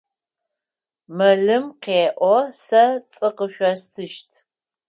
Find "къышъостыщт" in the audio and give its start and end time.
3.37-4.29